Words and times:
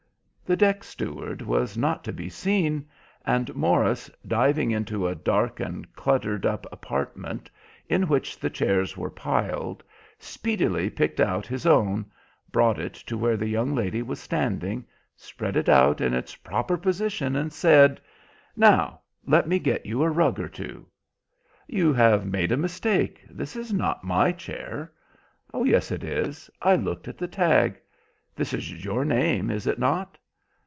The 0.43 0.57
deck 0.57 0.83
steward 0.83 1.41
was 1.41 1.77
not 1.77 2.03
to 2.03 2.11
be 2.11 2.27
seen, 2.27 2.85
and 3.25 3.55
Morris, 3.55 4.11
diving 4.27 4.69
into 4.69 5.07
a 5.07 5.15
dark 5.15 5.61
and 5.61 5.89
cluttered 5.95 6.45
up 6.45 6.65
apartment, 6.73 7.49
in 7.87 8.09
which 8.09 8.37
the 8.37 8.49
chairs 8.49 8.97
were 8.97 9.09
piled, 9.09 9.81
speedily 10.19 10.89
picked 10.89 11.21
out 11.21 11.47
his 11.47 11.65
own, 11.65 12.05
brought 12.51 12.79
it 12.79 12.93
to 12.95 13.17
where 13.17 13.37
the 13.37 13.47
young 13.47 13.73
lady 13.73 14.01
was 14.01 14.19
standing, 14.19 14.85
spread 15.15 15.55
it 15.55 15.69
out 15.69 16.01
in 16.01 16.13
its 16.13 16.35
proper 16.35 16.75
position, 16.75 17.37
and 17.37 17.53
said— 17.53 18.01
"Now 18.53 18.99
let 19.25 19.47
me 19.47 19.57
get 19.57 19.85
you 19.85 20.03
a 20.03 20.09
rug 20.09 20.37
or 20.37 20.49
two." 20.49 20.85
"You 21.65 21.93
have 21.93 22.25
made 22.25 22.51
a 22.51 22.57
mistake. 22.57 23.23
That 23.29 23.55
is 23.55 23.71
not 23.71 24.03
my 24.03 24.33
chair." 24.33 24.91
"Oh 25.53 25.63
yes, 25.63 25.91
it 25.91 26.03
is. 26.03 26.49
I 26.61 26.75
looked 26.75 27.07
at 27.07 27.17
the 27.17 27.27
tag. 27.29 27.79
This 28.35 28.51
is 28.53 28.83
your 28.83 29.05
name, 29.05 29.49
is 29.49 29.65
it 29.65 29.79
not?" 29.79 30.17